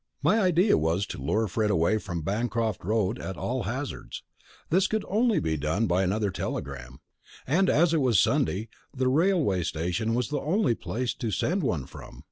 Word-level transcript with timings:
My 0.23 0.39
idea 0.39 0.79
was 0.79 1.05
to 1.05 1.21
lure 1.21 1.45
Fred 1.47 1.69
away 1.69 1.99
from 1.99 2.23
Bancroft 2.23 2.83
Road 2.83 3.19
at 3.19 3.37
all 3.37 3.65
hazards. 3.65 4.23
This 4.71 4.87
could 4.87 5.05
only 5.07 5.39
be 5.39 5.57
done 5.57 5.85
by 5.85 6.01
another 6.01 6.31
telegram. 6.31 6.99
And 7.45 7.69
as 7.69 7.93
it 7.93 8.01
was 8.01 8.19
Sunday, 8.19 8.67
the 8.91 9.07
railway 9.07 9.61
station 9.61 10.15
was 10.15 10.29
the 10.29 10.39
only 10.41 10.73
place 10.73 11.13
to 11.13 11.29
send 11.29 11.61
one 11.61 11.85
from. 11.85 12.19